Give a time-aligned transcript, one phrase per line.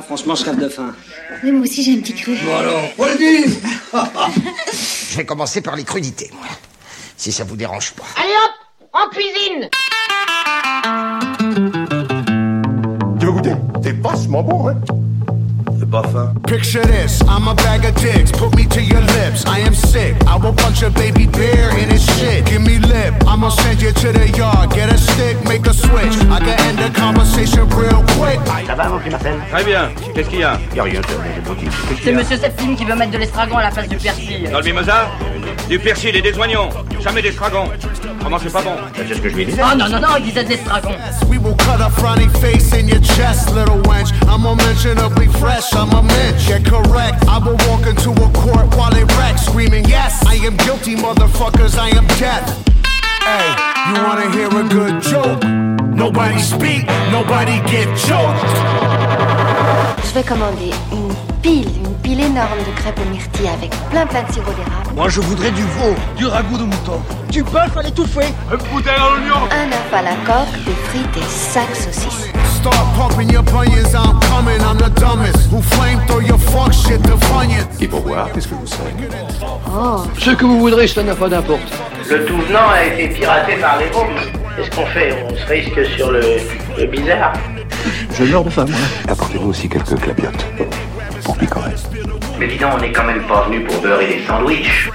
[0.00, 0.94] Ah, franchement, je crève de faim.
[1.44, 2.34] Oui, moi aussi j'ai un petit cru.
[2.42, 3.58] Bon alors, on le dit
[5.10, 6.46] Je vais commencer par les crudités, moi.
[7.18, 8.04] Si ça vous dérange pas.
[8.16, 8.50] Allez hop,
[8.94, 9.68] en cuisine
[13.20, 13.52] Tu veux goûter?
[13.82, 14.80] C'est vachement bon, hein?
[15.90, 16.40] Faim.
[16.46, 19.44] Picture this, I'm a bag of dicks, put me to your lips.
[19.46, 22.46] I am sick, I will punch a baby bear in his shit.
[22.46, 24.70] Give me lip, I'ma send you to the yard.
[24.70, 26.14] Get a stick, make a switch.
[26.30, 28.38] I can end the conversation real quick.
[28.66, 29.90] Ça va, mon Marcel Très bien.
[30.14, 31.00] Qu'est-ce qu'il y a Y'a rien,
[32.02, 34.48] c'est Monsieur Septime qui veut mettre de l'estragon à la place du persil.
[34.50, 35.08] Dans le mimosa
[35.68, 36.68] Du persil et des oignons.
[37.00, 37.32] Jamais des
[38.20, 38.24] stragons.
[38.24, 39.62] Comment c'est pas bon C'est ce que je lui disais.
[39.62, 40.90] Oh non, non, non, il disait de l'estragon.
[41.28, 44.10] We will cut a frowny face in your chest, little wench.
[44.28, 46.46] I'm unmentionably fresh, I'm a mensch.
[46.46, 50.56] Get correct, I will walk into a court while it wrecks, screaming, Yes, I am
[50.56, 52.46] guilty, motherfuckers, I am death.
[53.22, 53.54] Hey,
[53.88, 55.42] you wanna hear a good joke?
[55.94, 58.46] Nobody speak, nobody get choked.
[60.04, 64.24] Je vais commander une pile, une pile énorme de crêpes aux myrtilles avec plein plein
[64.24, 64.90] de sirop d'érable.
[64.96, 65.94] Moi, je voudrais du veau.
[66.16, 67.00] Du ragoût de mouton.
[67.30, 68.34] Du bœuf à l'étouffée.
[68.50, 72.28] Un œuf à la coque, des frites et sacs saucisses.
[72.56, 75.46] Start pumping your bunions, I'm coming, I'm the dumbest.
[75.52, 77.68] Who flame throw your fuck shit to funyuns.
[77.80, 78.90] Et pour boire, qu'est-ce que vous savez?
[79.72, 81.70] Oh, Ce que vous voudrez, ça n'a pas d'importance.
[82.10, 84.08] Le tout venant a été piraté par les bombes.
[84.56, 85.24] Qu'est-ce qu'on fait?
[85.30, 86.22] On se risque sur le,
[86.76, 87.34] le bizarre.
[88.18, 88.78] Je meurs de faim, moi.
[89.08, 90.44] Apportez-vous aussi quelques clapiotes.
[92.38, 94.90] Mais dis donc, on n'est quand même pas venu pour beurrer des sandwichs.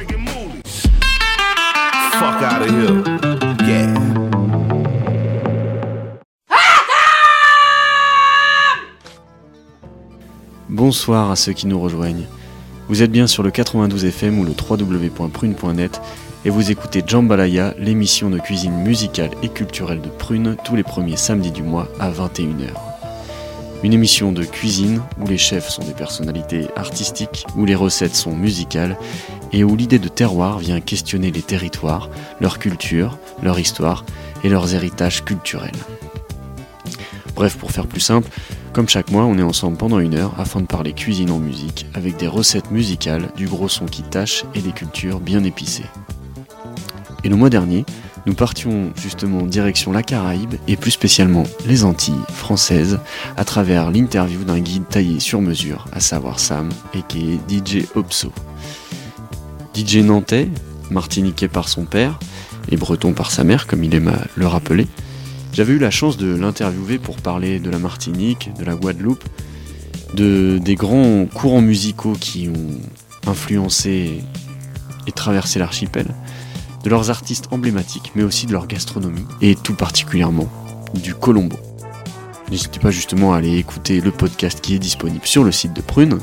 [2.14, 3.03] Fuck out of here.
[3.67, 3.94] Yeah.
[10.69, 12.25] Bonsoir à ceux qui nous rejoignent.
[12.89, 16.02] Vous êtes bien sur le 92 FM ou le www.prune.net
[16.45, 21.17] et vous écoutez Jambalaya, l'émission de cuisine musicale et culturelle de Prune tous les premiers
[21.17, 22.94] samedis du mois à 21h.
[23.83, 28.35] Une émission de cuisine où les chefs sont des personnalités artistiques, où les recettes sont
[28.35, 28.97] musicales
[29.51, 32.09] et où l'idée de terroir vient questionner les territoires,
[32.39, 34.05] leur culture, leur histoire
[34.44, 35.72] et leurs héritages culturels.
[37.35, 38.29] Bref, pour faire plus simple,
[38.73, 41.85] comme chaque mois, on est ensemble pendant une heure afin de parler cuisine en musique,
[41.94, 45.85] avec des recettes musicales, du gros son qui tâche et des cultures bien épicées.
[47.23, 47.85] Et le mois dernier,
[48.25, 53.00] nous partions justement en direction la Caraïbe et plus spécialement les Antilles françaises
[53.38, 57.86] à travers l'interview d'un guide taillé sur mesure, à savoir Sam et qui est DJ
[57.96, 58.31] Opso.
[59.75, 60.50] DJ nantais,
[60.90, 62.19] martiniquais par son père
[62.69, 64.88] et breton par sa mère, comme il aime à le rappeler.
[65.53, 69.24] J'avais eu la chance de l'interviewer pour parler de la Martinique, de la Guadeloupe,
[70.16, 74.22] de, des grands courants musicaux qui ont influencé
[75.07, 76.07] et traversé l'archipel,
[76.85, 80.47] de leurs artistes emblématiques, mais aussi de leur gastronomie, et tout particulièrement
[80.94, 81.57] du Colombo.
[82.51, 85.81] N'hésitez pas justement à aller écouter le podcast qui est disponible sur le site de
[85.81, 86.19] Prune.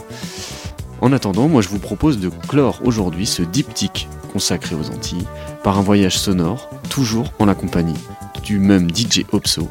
[1.00, 5.26] En attendant, moi je vous propose de clore aujourd'hui ce diptyque consacré aux Antilles
[5.64, 7.98] par un voyage sonore, toujours en la compagnie
[8.44, 9.68] du même DJ Opso,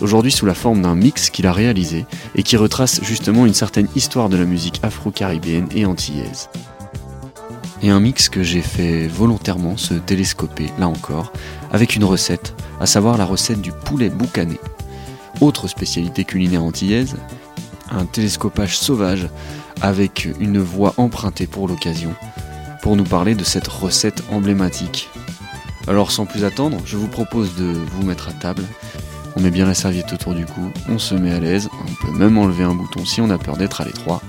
[0.00, 2.06] aujourd'hui sous la forme d'un mix qu'il a réalisé
[2.36, 6.48] et qui retrace justement une certaine histoire de la musique afro-caribéenne et antillaise.
[7.82, 11.32] Et un mix que j'ai fait volontairement se télescoper, là encore,
[11.70, 14.58] avec une recette, à savoir la recette du poulet boucané.
[15.40, 17.16] Autre spécialité culinaire antillaise,
[17.90, 19.28] un télescopage sauvage
[19.80, 22.14] avec une voix empruntée pour l'occasion,
[22.82, 25.08] pour nous parler de cette recette emblématique
[25.88, 28.62] alors sans plus attendre, je vous propose de vous mettre à table.
[29.38, 32.10] On met bien la serviette autour du cou, on se met à l'aise, on peut
[32.10, 34.20] même enlever un bouton si on a peur d'être à l'étroit.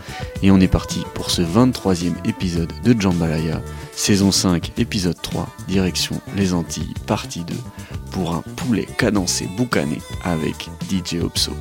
[0.44, 3.60] Et on est parti pour ce 23e épisode de Jambalaya,
[3.92, 7.56] saison 5, épisode 3, direction les Antilles, partie 2,
[8.12, 11.54] pour un poulet cadencé boucané avec DJ Opso.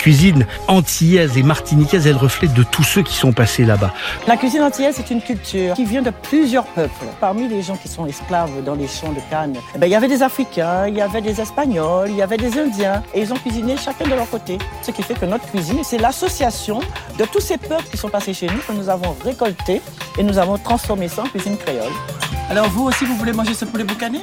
[0.00, 3.92] Cuisine antillaise et martiniquaise est le reflet de tous ceux qui sont passés là-bas.
[4.26, 7.04] La cuisine antillaise, c'est une culture qui vient de plusieurs peuples.
[7.20, 9.94] Parmi les gens qui sont esclaves dans les champs de Cannes, eh ben, il y
[9.94, 13.30] avait des Africains, il y avait des Espagnols, il y avait des Indiens, et ils
[13.30, 14.56] ont cuisiné chacun de leur côté.
[14.80, 16.80] Ce qui fait que notre cuisine, c'est l'association
[17.18, 19.82] de tous ces peuples qui sont passés chez nous, que nous avons récolté
[20.16, 21.92] et nous avons transformé ça en cuisine créole.
[22.48, 24.20] Alors vous aussi, vous voulez manger ce poulet boucané?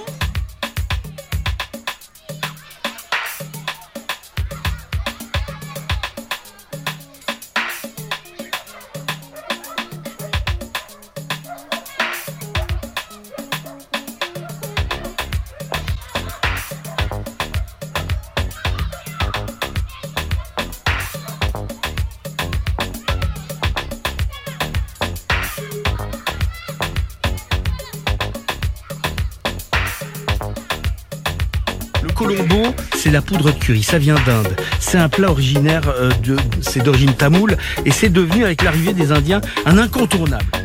[33.18, 34.56] La poudre de curry, ça vient d'Inde.
[34.80, 39.12] C'est un plat originaire euh, de, c'est d'origine tamoule et c'est devenu avec l'arrivée des
[39.12, 40.46] Indiens un incontournable.
[40.46, 40.57] incontournable,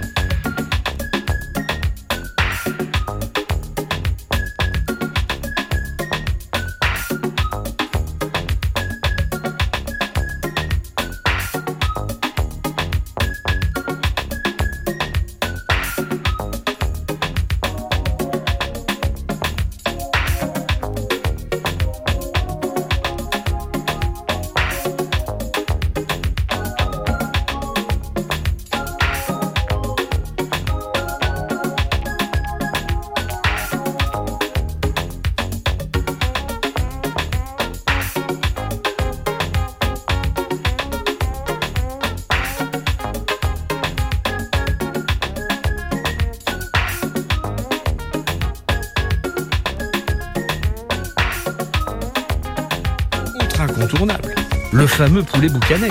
[55.09, 55.91] poulet boucanet.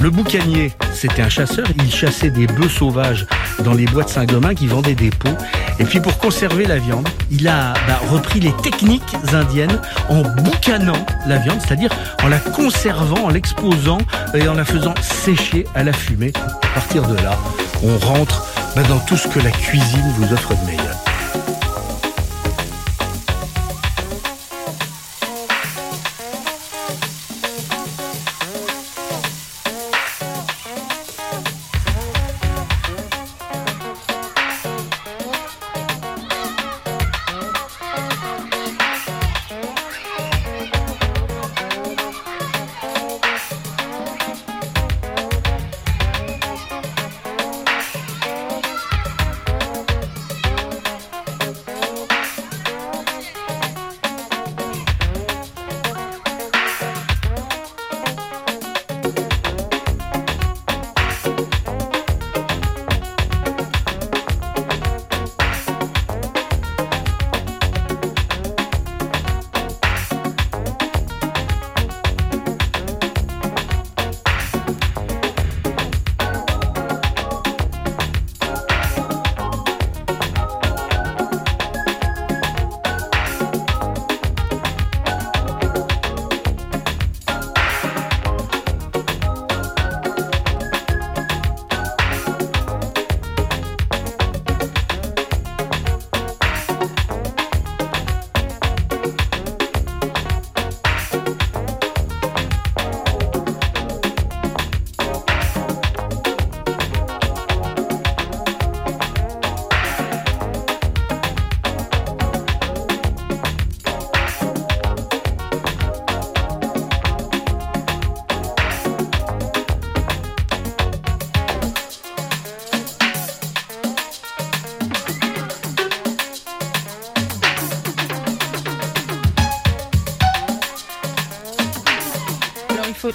[0.00, 3.26] Le boucanier, c'était un chasseur, il chassait des bœufs sauvages
[3.64, 5.36] dans les bois de Saint-Gobain qui vendaient des peaux.
[5.80, 11.04] Et puis pour conserver la viande, il a bah, repris les techniques indiennes en boucanant
[11.26, 11.90] la viande, c'est-à-dire
[12.22, 13.98] en la conservant, en l'exposant
[14.34, 16.32] et en la faisant sécher à la fumée.
[16.36, 17.36] À partir de là,
[17.82, 18.46] on rentre
[18.76, 20.87] bah, dans tout ce que la cuisine vous offre de meilleur.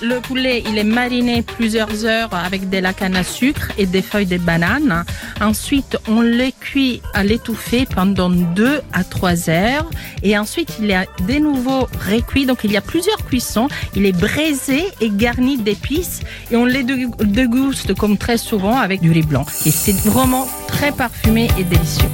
[0.04, 4.02] Le poulet, il est mariné plusieurs heures avec de la canne à sucre et des
[4.02, 5.06] feuilles de banane.
[5.42, 9.90] Ensuite, on le cuit à l'étouffée pendant 2 à 3 heures.
[10.22, 12.46] Et ensuite, il est de nouveau recuit.
[12.46, 13.70] Donc, il y a plusieurs cuissons.
[13.96, 16.22] Il est braisé et garni d'épices.
[16.52, 19.46] Et on les déguste comme très souvent avec du riz blanc.
[19.66, 22.10] Et c'est vraiment très parfumé et délicieux.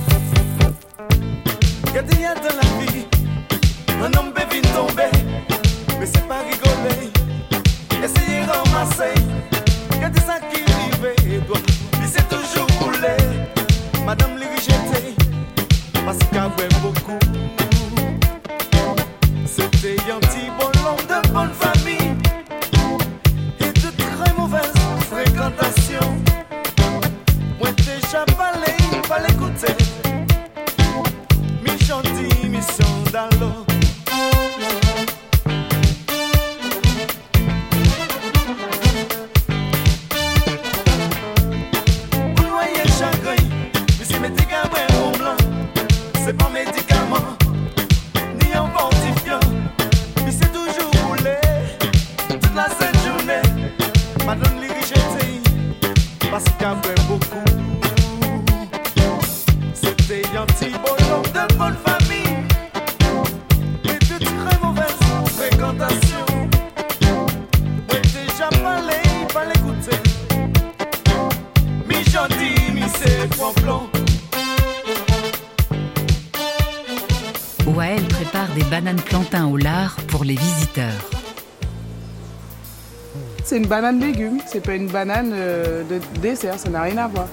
[83.70, 87.28] Banane légume, c'est pas une banane euh, de dessert, ça n'a rien à voir.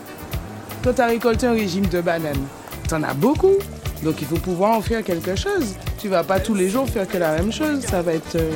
[0.83, 2.45] Toi, tu as récolté un régime de bananes.
[2.89, 3.55] T'en as beaucoup,
[4.05, 5.75] donc il faut pouvoir en faire quelque chose.
[5.99, 8.53] Tu vas pas tous les jours faire que la même chose, ça va être euh,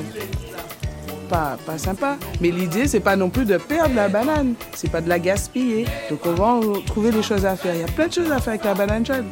[1.28, 2.18] pas, pas sympa.
[2.40, 5.86] Mais l'idée, c'est pas non plus de perdre la banane, c'est pas de la gaspiller.
[6.10, 7.74] Donc on va en trouver des choses à faire.
[7.74, 9.26] Il y a plein de choses à faire avec la banane jaune.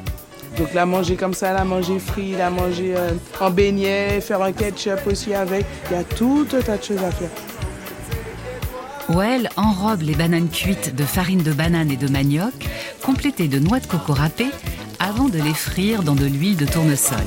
[0.57, 4.53] Donc la manger comme ça, la manger frite, la manger euh, en beignet, faire un
[4.53, 5.67] ketchup aussi avec.
[5.91, 7.29] Il y a tout un tas de choses à faire.
[9.09, 12.53] Wael enrobe les bananes cuites de farine de banane et de manioc,
[13.03, 14.51] complétées de noix de coco râpées,
[14.99, 17.25] avant de les frire dans de l'huile de tournesol.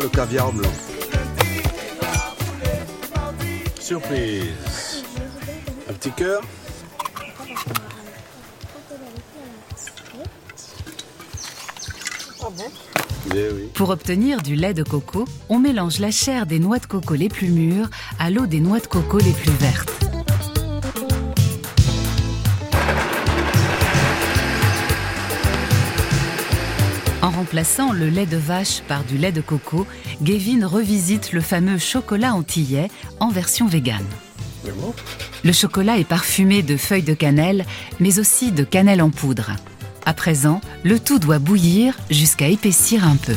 [0.00, 0.68] Le caviar blanc.
[3.80, 5.04] Surprise.
[5.88, 6.42] Un petit cœur
[13.34, 13.68] Eh.
[13.74, 17.28] Pour obtenir du lait de coco, on mélange la chair des noix de coco les
[17.28, 19.97] plus mûres à l'eau des noix de coco les plus vertes.
[27.58, 29.84] Remplaçant le lait de vache par du lait de coco,
[30.22, 32.88] Gavin revisite le fameux chocolat antillais
[33.18, 34.06] en version végane.
[35.42, 37.64] Le chocolat est parfumé de feuilles de cannelle,
[37.98, 39.50] mais aussi de cannelle en poudre.
[40.06, 43.34] À présent, le tout doit bouillir jusqu'à épaissir un peu.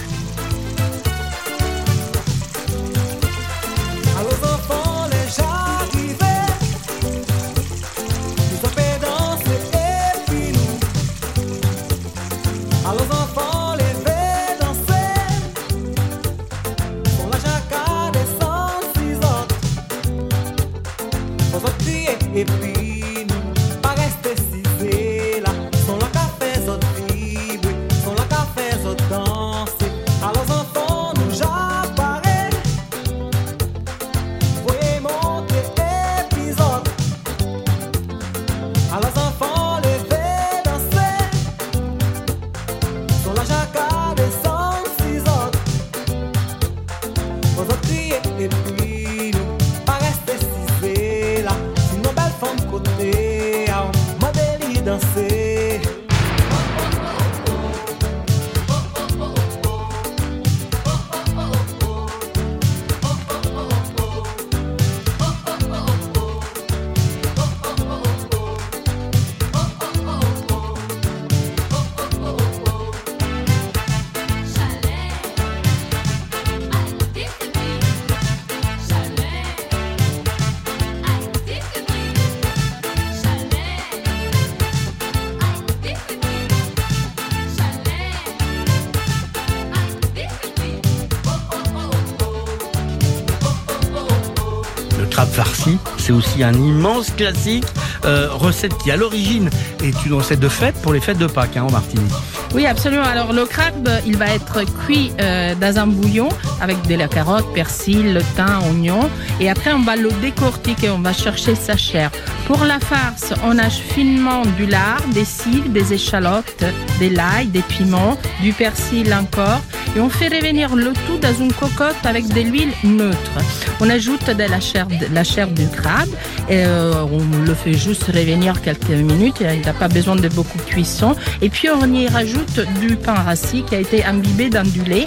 [96.43, 97.65] Un immense classique,
[98.05, 99.50] euh, recette qui à l'origine
[99.83, 102.12] est une recette de fête pour les fêtes de Pâques hein, en Martinique.
[102.53, 103.03] Oui, absolument.
[103.03, 106.29] Alors le crabe, il va être cuit euh, dans un bouillon
[106.60, 109.10] avec de la carotte, persil, le thym, oignon.
[109.39, 112.12] Et après, on va le décortiquer, on va chercher sa chair.
[112.51, 116.65] Pour la farce, on hache finement du lard, des cives, des échalotes,
[117.00, 119.62] des l'ail, des piments, du persil encore.
[119.96, 123.31] Et on fait revenir le tout dans une cocotte avec de l'huile neutre.
[123.79, 126.10] On ajoute de la chair, de la chair du crabe
[126.50, 129.38] et euh, on le fait juste revenir quelques minutes.
[129.39, 131.15] Il n'a pas besoin de beaucoup de cuisson.
[131.41, 135.06] Et puis on y rajoute du pain rassis qui a été imbibé dans du lait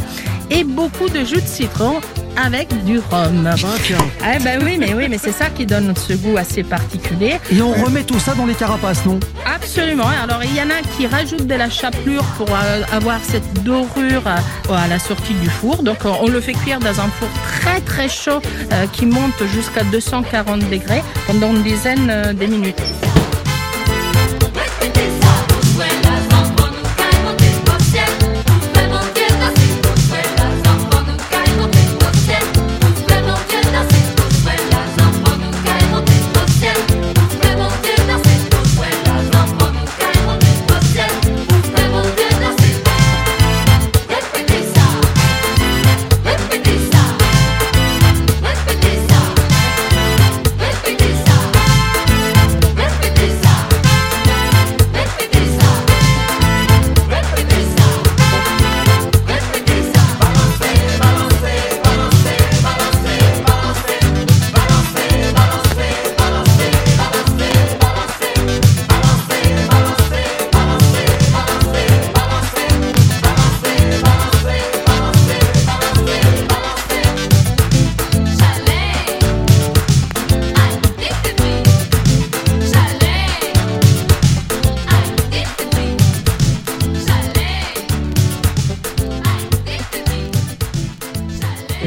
[0.51, 2.01] et beaucoup de jus de citron
[2.37, 3.49] avec du rhum.
[4.23, 7.37] Ah ben oui, mais oui, mais c'est ça qui donne ce goût assez particulier.
[7.53, 9.21] Et on remet tout ça dans les carapaces, non?
[9.47, 10.09] Absolument.
[10.23, 14.23] Alors il y en a qui rajoutent de la chapelure pour euh, avoir cette dorure
[14.27, 15.83] euh, à la sortie du four.
[15.83, 17.29] Donc on le fait cuire dans un four
[17.61, 18.41] très très chaud
[18.73, 22.83] euh, qui monte jusqu'à 240 degrés pendant une dizaine de minutes.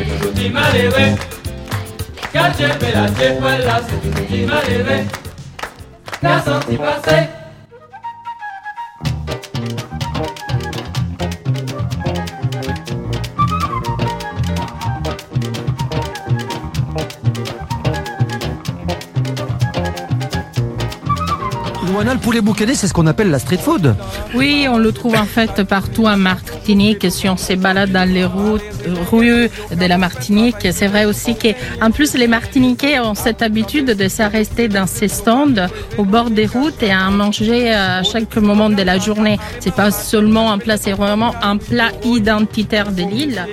[0.04, 1.16] Petit malheureux.
[2.34, 5.06] Quand j'ai fait la cheval là, c'est un petit malheureux.
[6.22, 7.37] T'as senti passer.
[22.08, 23.94] Luana, le poulet boucané, c'est ce qu'on appelle la street food.
[24.34, 27.12] Oui, on le trouve en fait partout en Martinique.
[27.12, 28.62] Si on se balade dans les routes,
[29.12, 31.50] rues de la Martinique, c'est vrai aussi que,
[31.82, 35.68] en plus, les Martiniquais ont cette habitude de s'arrêter dans ces stands
[35.98, 39.38] au bord des routes et à en manger à chaque moment de la journée.
[39.60, 43.46] C'est pas seulement un plat, c'est vraiment un plat identitaire de l'île.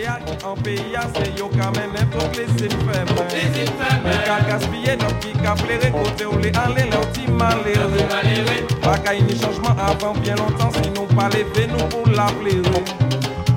[8.25, 8.44] Ka
[8.83, 12.63] Pas qu'à une changement avant bien longtemps, sinon pas lever nous pour la plaire.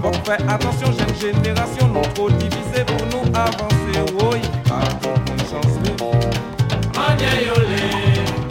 [0.01, 4.13] Faut faire attention, jeune génération, nous trop divisés pour nous avancer.
[4.21, 4.81] Oui, pas
[5.31, 5.75] une chance.
[6.95, 7.87] Mania yolé,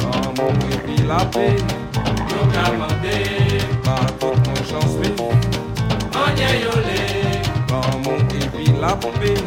[0.00, 0.52] dans mon
[0.84, 1.56] puis la paix.
[2.30, 3.18] Yo calmandé,
[3.82, 4.96] pas une chance.
[6.12, 7.02] Mania yolé,
[7.68, 9.40] dans mon puis la paix.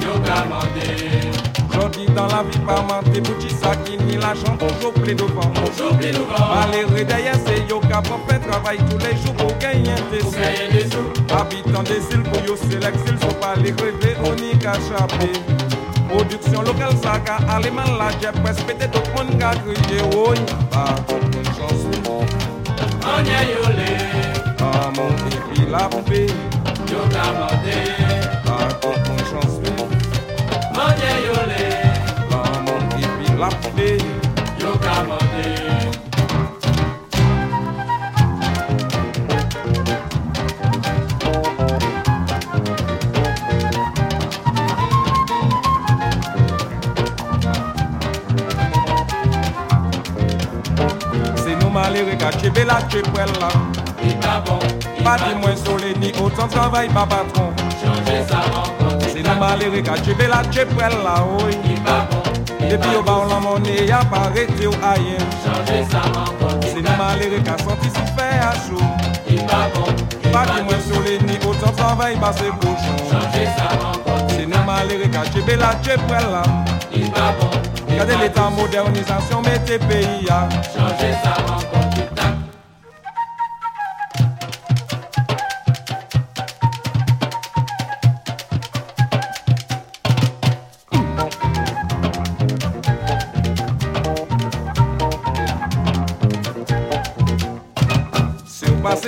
[0.00, 1.49] Yo calmandé.
[1.72, 5.50] Jodi dans la vie, pas mentir, pour ça qui ni l'argent, toujours plein devant.
[5.66, 6.54] Toujours plein devant.
[6.54, 7.88] Malheureux derrière, c'est yo qui
[8.28, 11.10] fait travail tous les jours pour gagner des sous.
[11.34, 15.32] Habitants des îles, pour yo c'est l'exil, faut pas les rêver, on y cachaper.
[16.08, 20.36] Production locale, ça ka allemand, la j'ai presque pété tout le monde a crié, oui,
[20.70, 21.84] pas toute une chance.
[22.04, 23.92] On y a yolé,
[24.60, 25.08] ah mon
[25.52, 26.26] puis la paix.
[26.90, 27.78] Yo camandé,
[28.44, 29.54] pas toute une chance.
[29.78, 29.99] On
[52.40, 53.48] Chepela, chepwela
[54.02, 57.59] Ita bon, ita bon Pa di mwen sole ni autant travay pa patron.
[59.20, 61.52] Se nou malere ka chebe la chepwel la oy
[62.70, 65.20] Depi yo ba ou la mone ya pa rete ou ayen
[66.64, 68.80] Se nou malere ka santi si fe a chou.
[70.32, 72.96] Pa di mwen sole ni otan travay pa se pochon
[74.32, 76.42] Se nou malere ka chebe la chepwel la.
[77.90, 80.48] Gade l'état modernisation mette pays ya.
[80.72, 81.69] Changer sa rencontre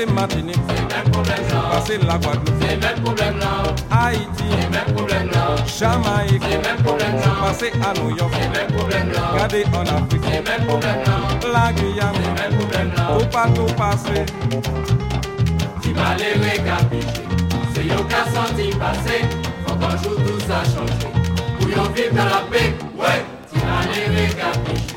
[0.03, 1.61] Passez Martinique, c'est même problème là.
[1.71, 3.47] Passez la Guadeloupe, c'est même problème là.
[3.91, 5.57] Haïti, c'est même problème là.
[5.65, 7.47] Jamaïque, c'est même problème là.
[7.47, 9.21] Passez à New York, c'est même problème là.
[9.33, 11.53] Regardez en Afrique, c'est même problème là.
[11.53, 13.17] La Guyane, c'est même problème là.
[13.17, 14.27] Faut pas tout passer.
[15.83, 17.23] Si malheureux capiché,
[17.73, 19.23] c'est yo qu'a senti passer.
[19.67, 20.99] Faut qu'un jour tout ça change.
[21.61, 23.25] Pour yon vivre dans la paix, ouais.
[23.53, 24.97] Si malheureux capiché,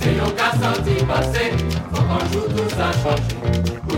[0.00, 1.52] c'est yo qu'a senti passer.
[1.92, 3.35] Faut qu'un jour tout ça change.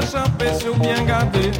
[0.00, 1.50] champer sur bien garder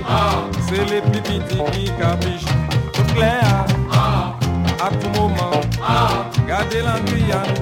[0.69, 2.45] C'est les plus petits qui capichent.
[2.93, 3.65] Tout clair.
[3.93, 5.61] À tout moment.
[6.47, 7.55] Gardez la Guyane.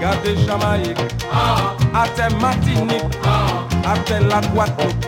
[0.00, 0.98] Gardez Jamaïque.
[1.94, 3.04] À terre Martinique
[3.84, 5.06] À terre la Guadeloupe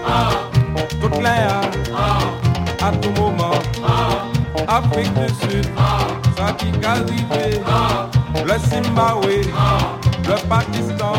[1.01, 1.61] Tout clair.
[2.81, 3.55] À tout moment.
[4.69, 5.67] Afrique du Sud.
[6.37, 6.73] Ça qui
[8.45, 9.43] Le Zimbabwe.
[10.25, 11.13] Le Pakistan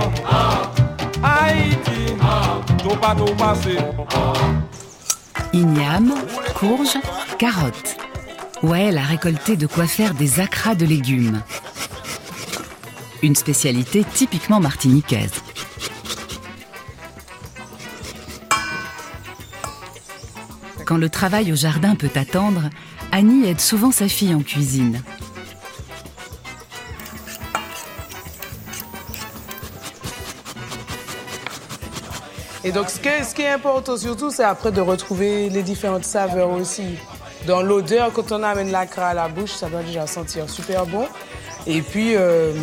[1.54, 2.16] Haïti
[5.54, 6.14] Igname,
[6.56, 6.98] courge,
[7.38, 7.96] carottes.
[8.64, 11.42] Wael a récolté de quoi faire des acras de légumes.
[13.22, 15.34] Une spécialité typiquement martiniquaise.
[20.86, 22.70] Quand le travail au jardin peut attendre,
[23.12, 25.04] Annie aide souvent sa fille en cuisine.
[32.66, 33.00] Et donc, ce
[33.34, 36.96] qui, est, important surtout, c'est après de retrouver les différentes saveurs aussi.
[37.46, 41.06] Dans l'odeur, quand on amène l'acra à la bouche, ça doit déjà sentir super bon.
[41.68, 42.54] Et puis, euh,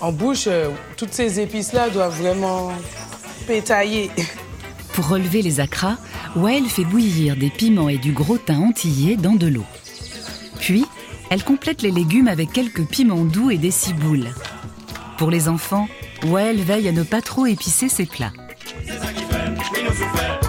[0.00, 2.72] en bouche, euh, toutes ces épices-là doivent vraiment
[3.46, 4.10] pétailler.
[4.94, 5.96] Pour relever les acras,
[6.34, 9.64] Wael fait bouillir des piments et du gros thym antillais dans de l'eau.
[10.58, 10.86] Puis,
[11.30, 14.30] elle complète les légumes avec quelques piments doux et des ciboules.
[15.18, 15.88] Pour les enfants,
[16.24, 18.32] Wael veille à ne pas trop épicer ses plats.
[18.86, 20.43] C'est ça qui fait, nous souffrons.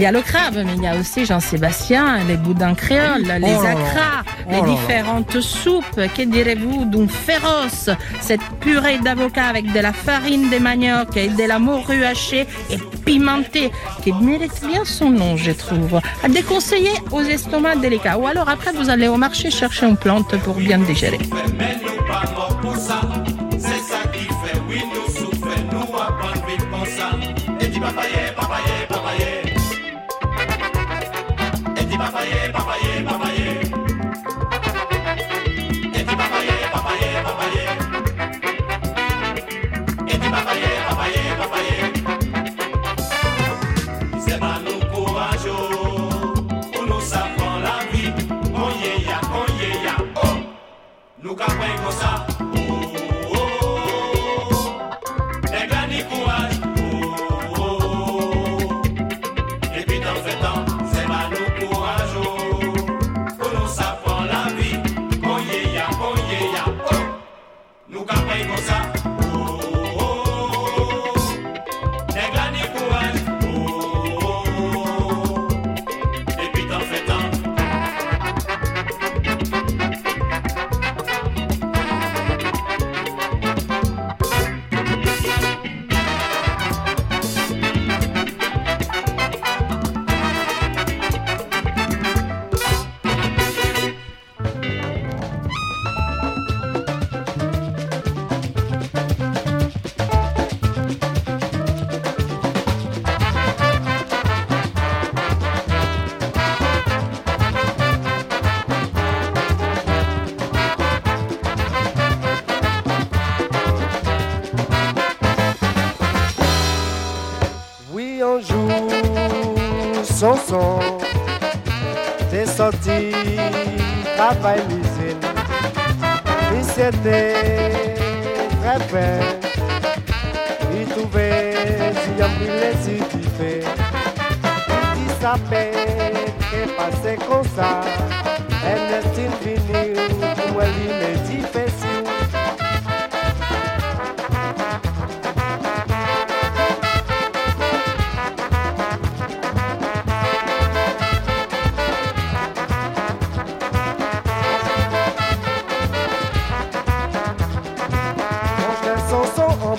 [0.00, 3.38] Il y a le crabe, mais il y a aussi Jean-Sébastien, les boudins créoles, les
[3.38, 3.70] là.
[3.72, 4.66] acras, Oh les là.
[4.66, 6.00] différentes soupes.
[6.16, 7.90] Que direz-vous d'un féroce?
[8.22, 12.78] Cette purée d'avocat avec de la farine de manioc et de la morue hachée et
[13.04, 13.70] pimentée,
[14.02, 16.00] qui mérite bien son nom, je trouve.
[16.24, 18.16] À déconseiller aux estomacs délicats.
[18.16, 21.18] Ou alors après, vous allez au marché chercher une plante pour bien digérer.
[40.30, 40.69] Et dit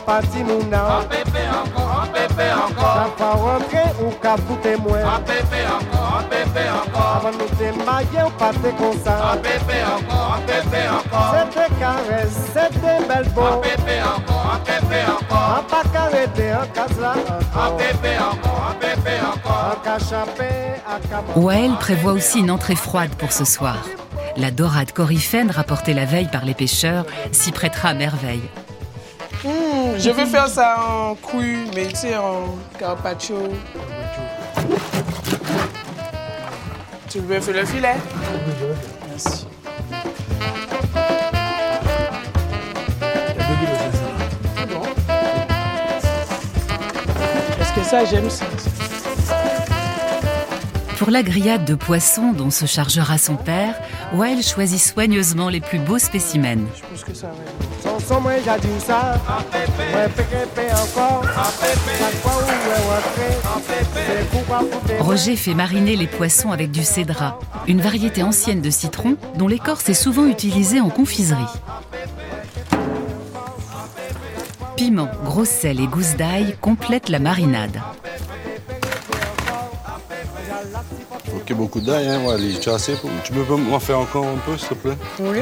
[0.01, 0.99] son en partie mouna.
[0.99, 3.13] En pépé encore, en pépé encore.
[3.17, 4.99] Ça va rentrer ou qu'à tout témoin.
[5.03, 7.15] En pépé encore, en pépé encore.
[7.17, 9.33] Avant nous démailler, on partait comme ça.
[9.33, 11.35] En pépé encore, en pépé encore.
[11.35, 13.41] C'était caresse, c'était belle beau.
[13.41, 15.59] En pépé encore, en pépé encore.
[15.59, 17.13] En pas carré, en casse là
[17.55, 19.75] En pépé encore, en pépé encore.
[19.75, 20.49] En cachapé,
[20.87, 21.41] à cabot.
[21.41, 23.77] Wael prévoit aussi une entrée froide pour ce soir.
[24.37, 28.41] La dorade coryphène rapportée la veille par les pêcheurs s'y prêtera à merveille.
[30.03, 33.37] Je vais faire ça en cru, mais tu sais, en carpaccio.
[37.07, 37.95] Tu veux faire le filet?
[39.09, 39.45] Merci.
[44.57, 44.81] C'est bon.
[47.59, 48.45] Parce que ça, j'aime ça?
[50.97, 53.75] Pour la grillade de poissons dont se chargera son père,
[54.13, 56.65] Wael choisit soigneusement les plus beaux spécimens.
[56.75, 57.60] Je pense que ça va.
[58.19, 59.13] Moi, j'ai dit ça.
[59.79, 60.07] Ouais,
[60.73, 61.23] encore.
[61.23, 62.33] Chaque fois
[64.99, 69.47] où Roger fait mariner les poissons avec du cédra, une variété ancienne de citron dont
[69.47, 71.41] l'écorce est souvent utilisée en confiserie.
[74.75, 77.81] Piment, gros sel et gousse d'ail complètent la marinade.
[81.35, 84.67] Ok, beaucoup d'ail, hein, as assez pour- Tu peux m'en faire encore un peu, s'il
[84.69, 84.97] te plaît?
[85.19, 85.39] Oui.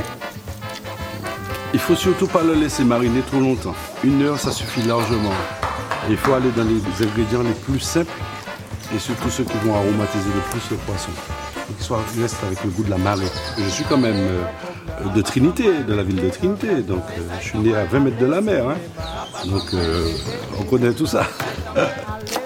[1.74, 3.76] Il faut surtout pas le laisser mariner trop longtemps.
[4.04, 5.32] Une heure, ça suffit largement.
[6.10, 8.12] Il faut aller dans les ingrédients les plus simples
[8.96, 11.12] et surtout ceux qui vont aromatiser le plus le poisson.
[11.68, 13.28] Qu'il soit reste avec le goût de la marée.
[13.58, 17.46] Je suis quand même euh, de Trinité, de la ville de Trinité, donc euh, je
[17.50, 18.68] suis né à 20 mètres de la mer.
[18.70, 18.76] hein.
[19.46, 20.10] Donc euh,
[20.60, 21.28] on connaît tout ça.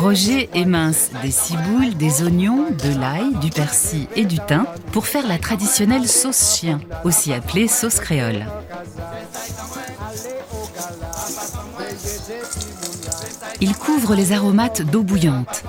[0.00, 5.28] Roger émince des ciboules, des oignons, de l'ail, du persil et du thym pour faire
[5.28, 8.46] la traditionnelle sauce chien, aussi appelée sauce créole.
[13.60, 15.64] Il couvre les aromates d'eau bouillante,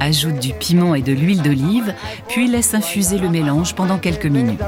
[0.00, 1.94] ajoute du piment et de l'huile d'olive,
[2.28, 4.62] puis laisse infuser le mélange pendant quelques minutes.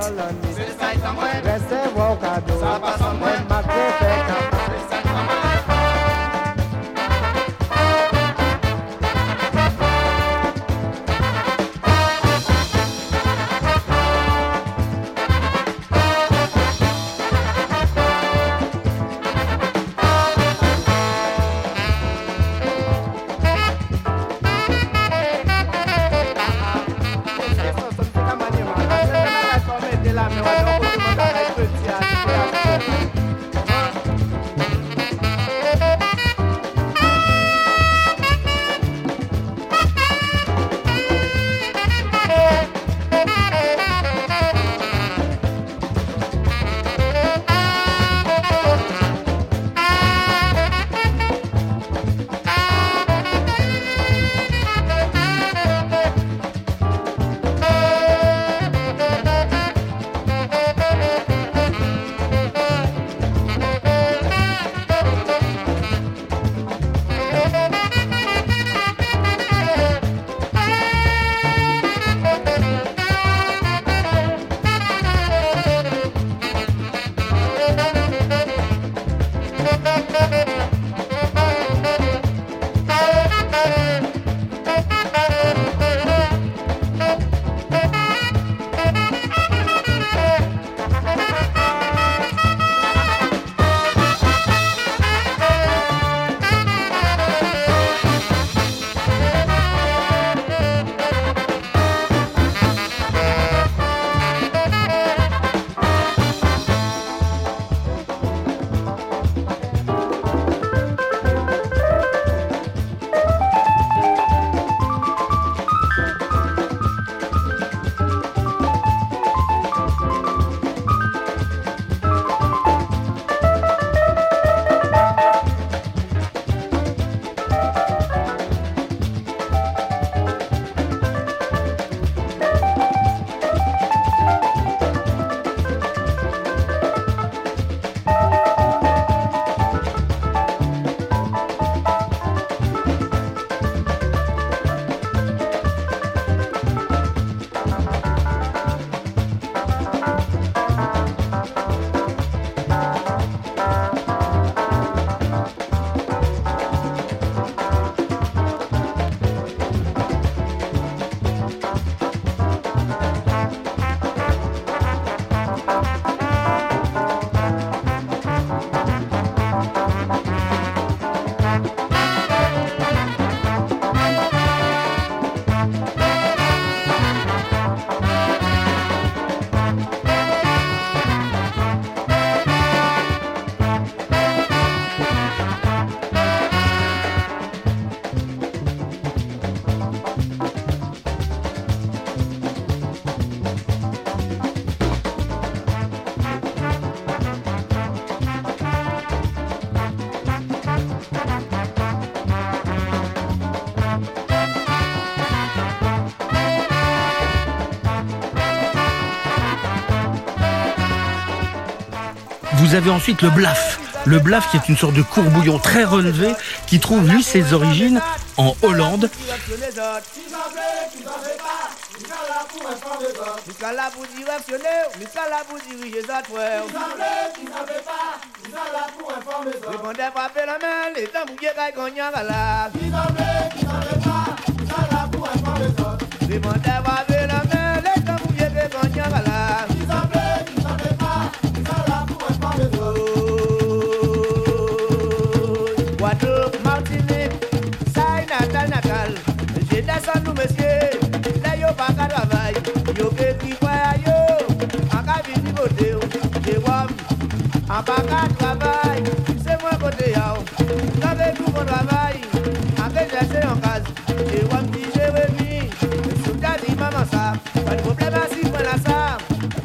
[212.67, 213.79] Vous avez ensuite le blaf.
[214.07, 216.33] Le blaf qui est une sorte de courbouillon très relevé
[216.67, 218.01] qui trouve lui ses origines
[218.37, 219.09] en Hollande.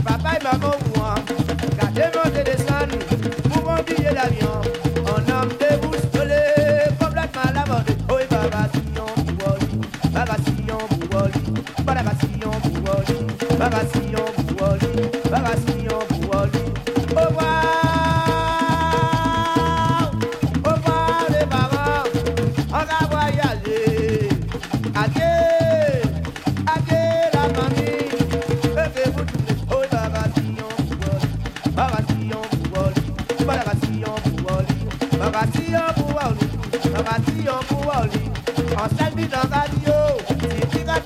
[0.03, 1.16] Papa et maman, au courant.
[1.80, 2.97] Gardez, montez, descendre.
[3.49, 4.50] Pour mon billet d'avion.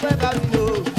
[0.08, 0.94] Si tu as fait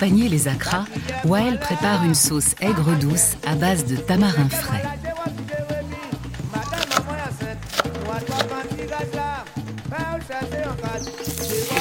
[0.00, 0.84] accompagner les acras,
[1.26, 4.82] Wael prépare une sauce aigre douce à base de tamarin frais.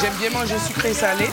[0.01, 1.29] J'aime bien manger sucré et salé.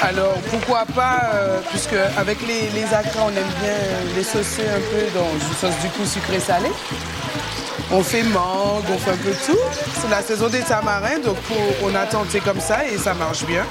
[0.00, 5.18] Alors pourquoi pas, euh, puisque avec les, acras, on aime bien les saucer un peu
[5.18, 6.70] dans une sauce du coup sucré salé.
[7.92, 9.58] On fait mangue, on fait un peu tout.
[10.00, 11.36] C'est la saison des tamarins, donc
[11.84, 13.66] on a tenté comme ça et ça marche bien.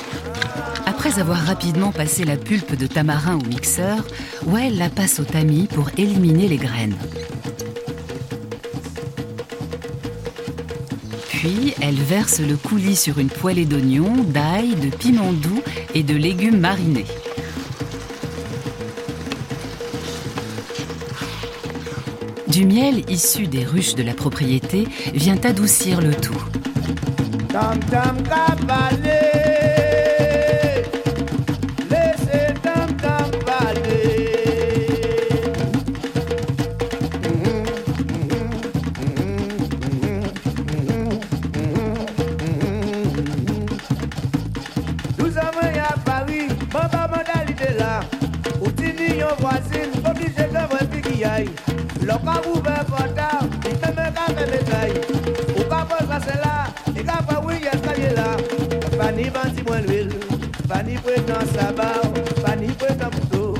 [1.06, 4.03] Après avoir rapidement passé la pulpe de tamarin au mixeur,
[4.47, 6.95] Wael la passe au tamis pour éliminer les graines.
[11.30, 15.62] Puis, elle verse le coulis sur une poêlée d'oignons, d'ail, de piment doux
[15.93, 17.06] et de légumes marinés.
[22.47, 26.34] Du miel issu des ruches de la propriété vient adoucir le tout.
[60.70, 62.01] Fani pretan sabaw,
[62.41, 63.53] fani pretan poutou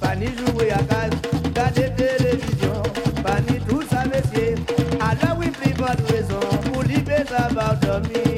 [0.00, 1.12] Fani jouwe akaz,
[1.54, 2.82] gade televizyon
[3.22, 4.56] Fani tout sa mesye,
[4.98, 8.29] ala wif li bon rezon Pou li pe sabaw domi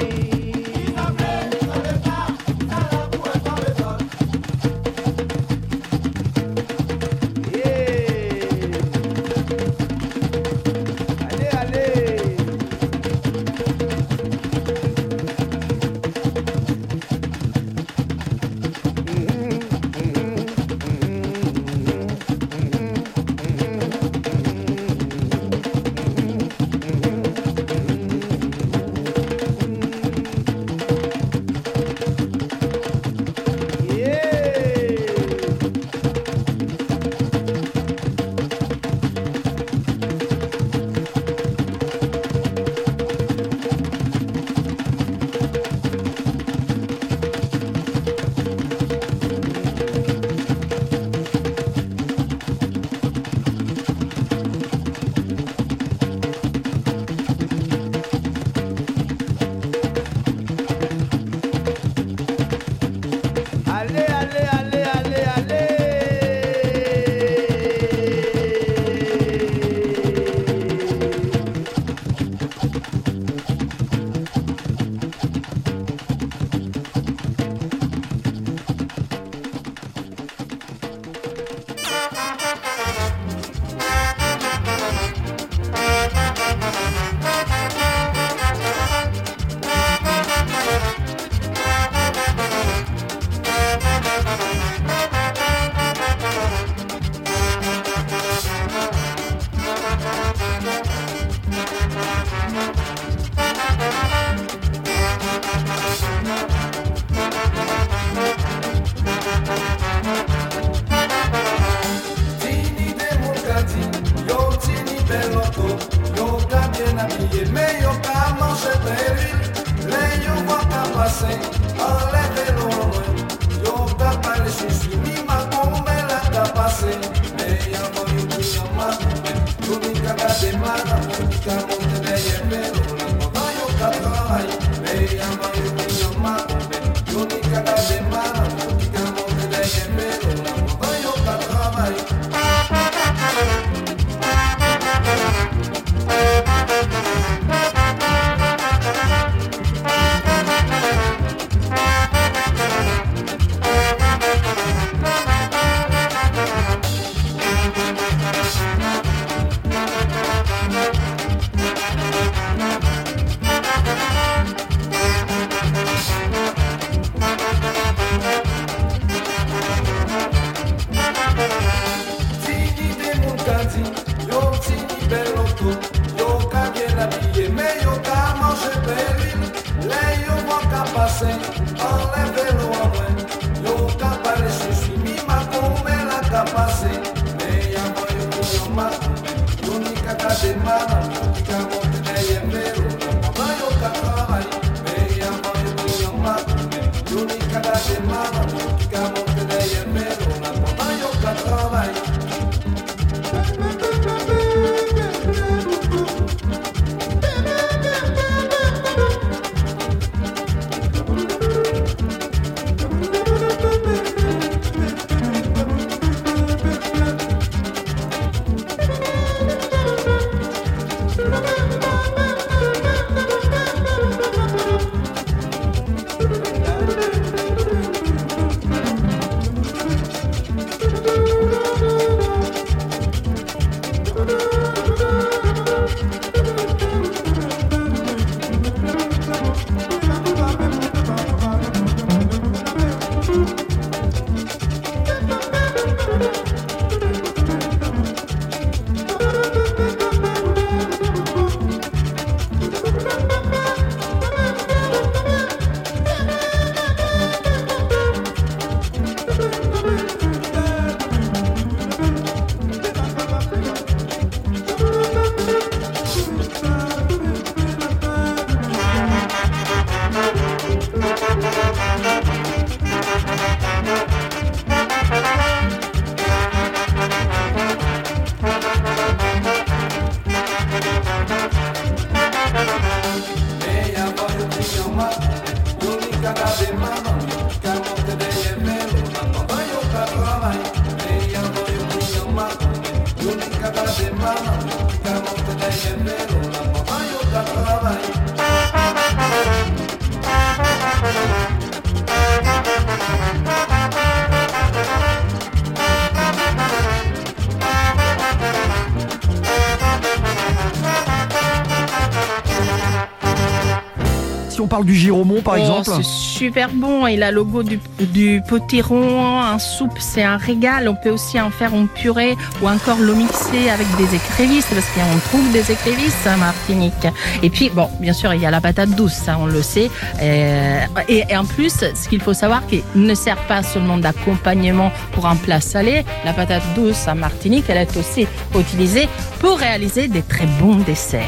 [314.73, 317.05] parle du giromont, par Oh, exemple C'est super bon.
[317.05, 320.89] Il a le goût du, du potiron en soupe, c'est un régal.
[320.89, 324.87] On peut aussi en faire en purée ou encore le mixer avec des écrevisses parce
[324.87, 327.07] qu'on trouve des écrevisses à Martinique.
[327.43, 329.91] Et puis, bon, bien sûr, il y a la patate douce, ça on le sait.
[330.21, 334.91] Euh, Et, et en plus, ce qu'il faut savoir, qu'il ne sert pas seulement d'accompagnement
[335.11, 336.03] pour un plat salé.
[336.25, 338.25] La patate douce à Martinique, elle est aussi
[338.57, 339.07] utilisée
[339.39, 341.21] pour réaliser des très bons desserts.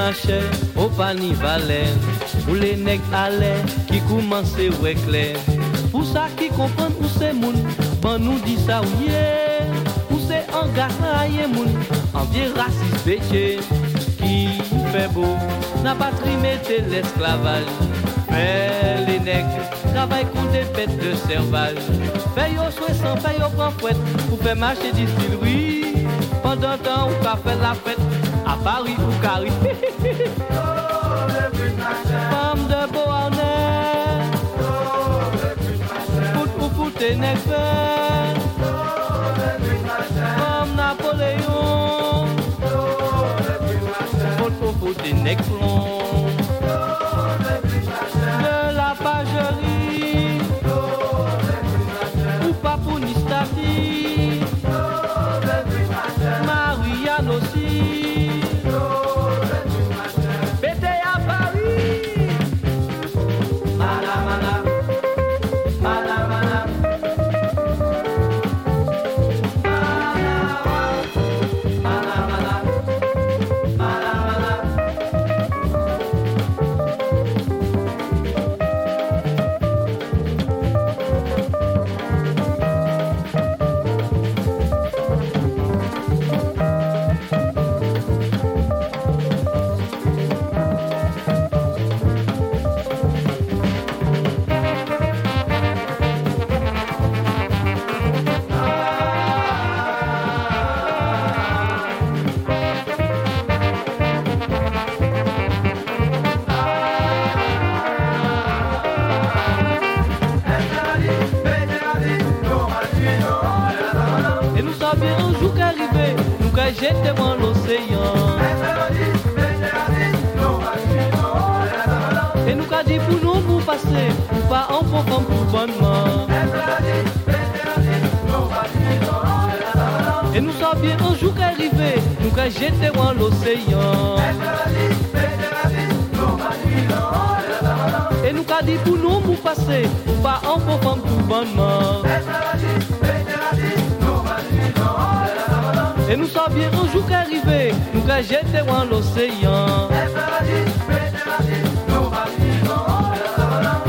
[0.00, 0.40] Defin mache
[0.76, 1.96] ou pani valen
[2.48, 3.52] Ou le neg ale
[3.88, 5.34] ki koumanse wek le
[5.92, 7.56] Pou sa ki kompran ou se moun
[8.02, 9.26] Ban nou di sa ou ye
[10.10, 11.72] Ou se angaye moun
[12.14, 13.60] An vie rasis beche
[14.20, 14.60] Ki
[14.92, 15.36] fe beau
[15.84, 17.66] Na patri mette l'esclavaj
[18.30, 18.46] Fe
[19.06, 19.46] le neg
[19.90, 21.78] Travay kon de pet de servaj
[22.36, 23.98] Fe yo swe san, fe yo pran fwet
[24.30, 25.58] Ou fe mache di stilwi
[26.40, 28.19] Pendant tan ou ka fe la fête
[28.50, 29.50] à Paris ou Cari.
[32.30, 34.30] Femme de Beauharnais,
[36.34, 37.16] foot ou foot et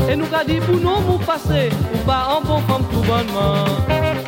[0.08, 4.21] Et nous qu'à dit pour nous passer, ou pas en bon femme tout bonnement.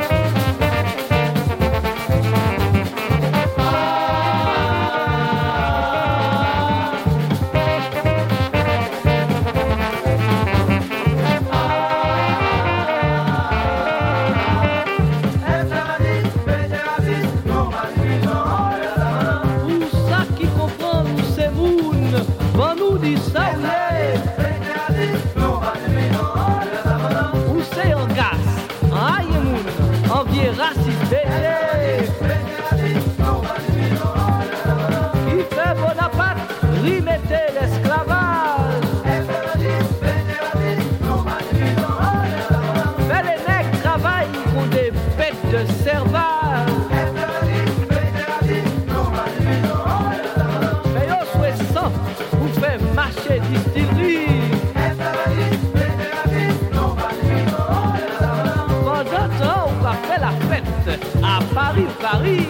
[61.74, 62.46] Paris, Paris.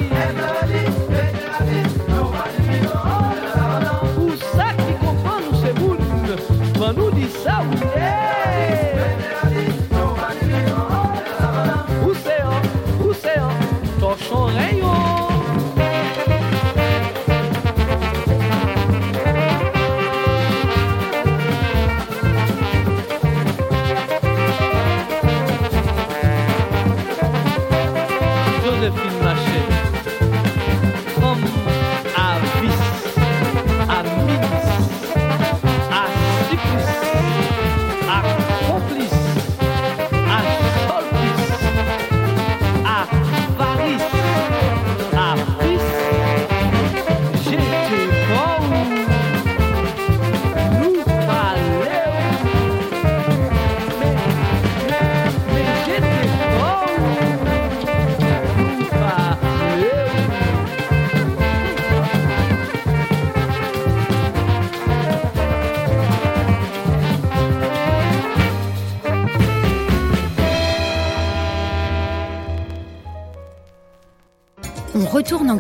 [4.15, 4.67] Pour ça
[5.01, 5.99] comprend nous c'est moun,
[6.79, 7.63] va nous dire ça.
[12.05, 13.39] Où c'est
[14.47, 15.34] rayon.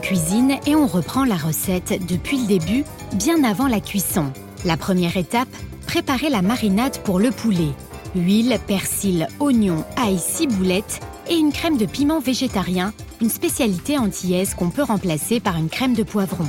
[0.04, 2.84] Cuisine et on reprend la recette depuis le début,
[3.14, 4.26] bien avant la cuisson.
[4.66, 5.48] La première étape,
[5.86, 7.70] préparer la marinade pour le poulet.
[8.14, 11.00] Huile, persil, oignon, ail, ciboulette
[11.30, 12.92] et une crème de piment végétarien,
[13.22, 16.48] une spécialité antillaise qu'on peut remplacer par une crème de poivron.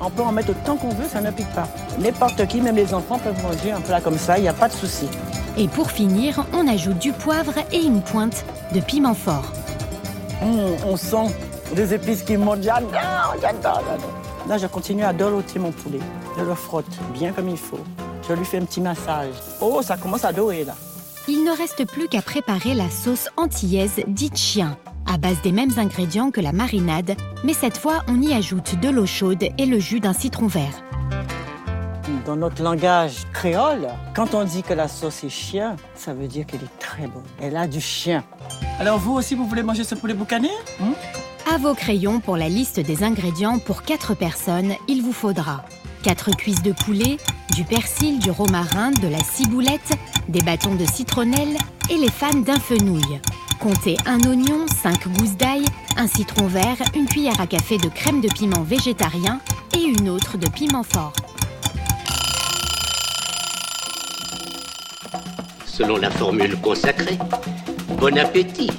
[0.00, 1.68] On peut en mettre autant qu'on veut, ça ne pique pas.
[1.98, 4.68] N'importe qui, même les enfants, peuvent manger un plat comme ça, il n'y a pas
[4.68, 5.06] de souci.
[5.58, 9.52] Et pour finir, on ajoute du poivre et une pointe de piment fort.
[10.40, 11.34] On sent
[11.74, 12.62] des épices qui montent.
[12.62, 14.22] J'adore, j'adore, j'adore.
[14.48, 16.00] Là, je continue à dorloter mon poulet.
[16.36, 17.80] Je le frotte bien comme il faut.
[18.28, 19.34] Je lui fais un petit massage.
[19.60, 20.74] Oh, ça commence à dorer là.
[21.28, 25.70] Il ne reste plus qu'à préparer la sauce antillaise dite chien, à base des mêmes
[25.76, 29.78] ingrédients que la marinade, mais cette fois on y ajoute de l'eau chaude et le
[29.78, 30.82] jus d'un citron vert.
[32.26, 36.44] Dans notre langage créole, quand on dit que la sauce est chien, ça veut dire
[36.44, 37.22] qu'elle est très bonne.
[37.40, 38.24] Elle a du chien.
[38.80, 40.50] Alors vous aussi, vous voulez manger ce poulet boucané?
[40.80, 40.94] Hum
[41.52, 45.66] À vos crayons pour la liste des ingrédients pour 4 personnes, il vous faudra
[46.02, 47.18] 4 cuisses de poulet,
[47.54, 49.92] du persil, du romarin, de la ciboulette,
[50.28, 51.58] des bâtons de citronnelle
[51.90, 53.20] et les fans d'un fenouil.
[53.60, 55.66] Comptez un oignon, 5 gousses d'ail,
[55.98, 59.38] un citron vert, une cuillère à café de crème de piment végétarien
[59.76, 61.12] et une autre de piment fort.
[65.66, 67.18] Selon la formule consacrée,
[67.98, 68.70] bon appétit.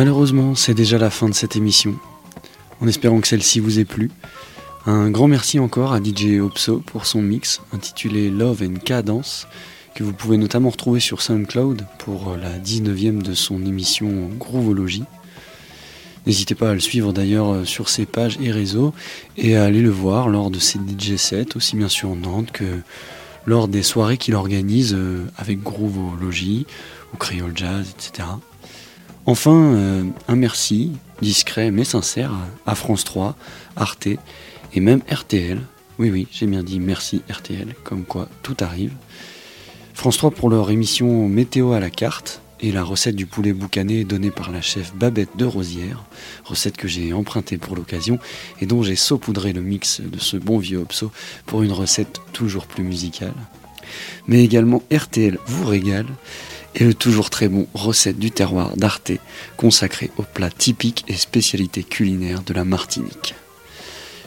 [0.00, 1.94] Malheureusement, c'est déjà la fin de cette émission.
[2.80, 4.10] En espérant que celle-ci vous ait plu.
[4.86, 9.46] Un grand merci encore à DJ Opso pour son mix intitulé Love and Cadence,
[9.94, 15.04] que vous pouvez notamment retrouver sur SoundCloud pour la 19e de son émission Groovologie.
[16.26, 18.94] N'hésitez pas à le suivre d'ailleurs sur ses pages et réseaux
[19.36, 22.64] et à aller le voir lors de ses DJ sets, aussi bien sur Nantes que
[23.44, 26.66] lors des soirées qu'il organise euh, avec Groovologie
[27.12, 28.28] ou Creole Jazz, etc.
[29.26, 32.32] Enfin, euh, un merci discret mais sincère
[32.66, 33.36] à France 3,
[33.76, 34.08] Arte
[34.72, 35.60] et même RTL.
[35.98, 38.92] Oui, oui, j'ai bien dit merci RTL, comme quoi tout arrive.
[39.92, 44.04] France 3 pour leur émission Météo à la carte et la recette du poulet boucané
[44.04, 46.04] donnée par la chef Babette de Rosière,
[46.44, 48.18] recette que j'ai empruntée pour l'occasion
[48.60, 51.10] et dont j'ai saupoudré le mix de ce bon vieux Opso
[51.46, 53.34] pour une recette toujours plus musicale.
[54.26, 56.06] Mais également RTL vous régale
[56.74, 59.12] et le toujours très bon recette du terroir d'Arte
[59.56, 63.34] consacré aux plats typiques et spécialités culinaires de la Martinique.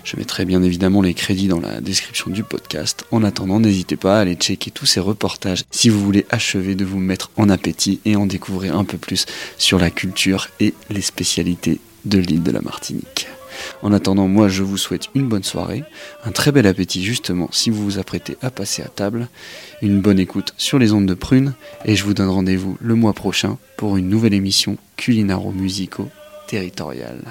[0.03, 3.05] Je mettrai bien évidemment les crédits dans la description du podcast.
[3.11, 6.83] En attendant, n'hésitez pas à aller checker tous ces reportages si vous voulez achever de
[6.83, 9.25] vous mettre en appétit et en découvrir un peu plus
[9.57, 13.27] sur la culture et les spécialités de l'île de la Martinique.
[13.82, 15.84] En attendant, moi je vous souhaite une bonne soirée,
[16.26, 19.28] un très bel appétit justement si vous vous apprêtez à passer à table,
[19.82, 21.54] une bonne écoute sur les ondes de prune
[21.86, 26.10] et je vous donne rendez-vous le mois prochain pour une nouvelle émission culinaro-musico
[26.47, 27.22] territoriale.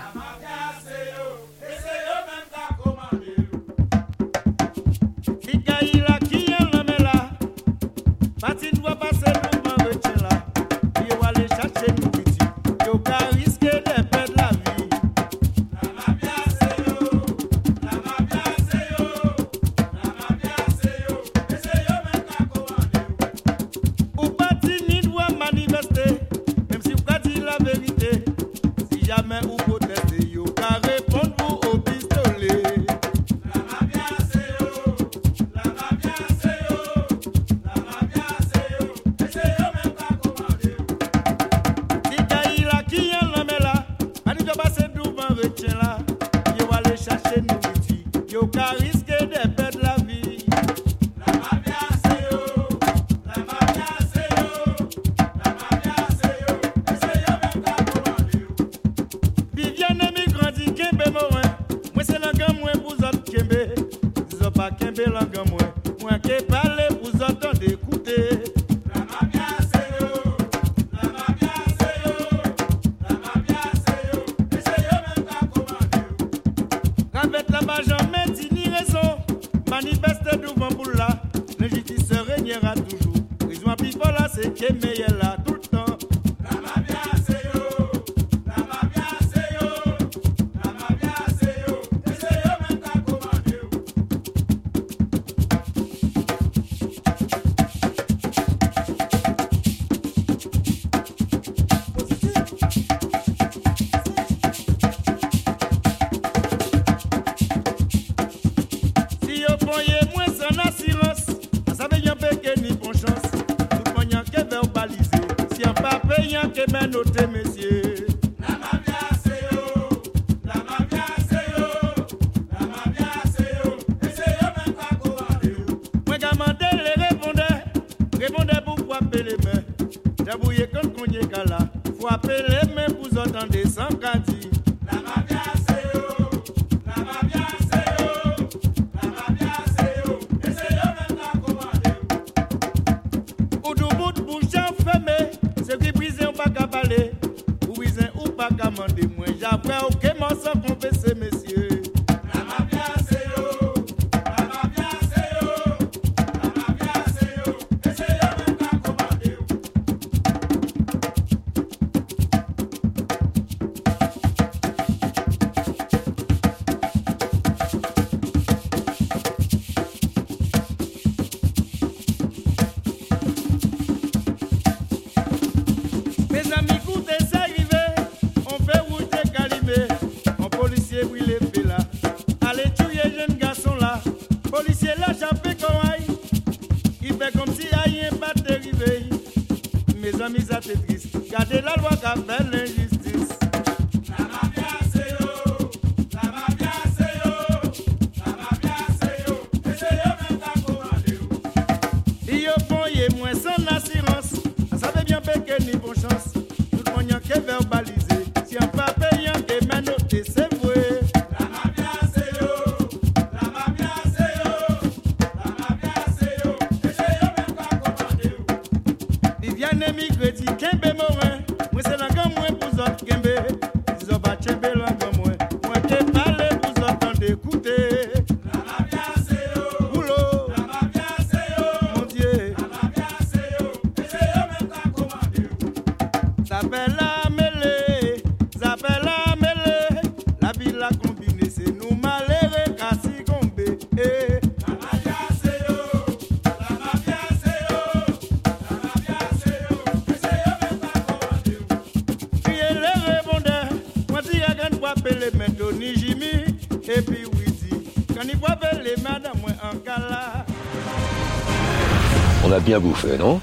[262.73, 263.39] Bien bouffé, non?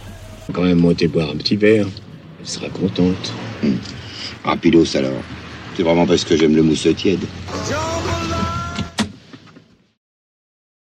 [0.51, 1.85] Quand même monter boire un petit verre.
[2.39, 3.31] Elle sera contente.
[4.43, 5.21] Rapidos alors.
[5.77, 7.23] C'est vraiment parce que j'aime le mousse tiède.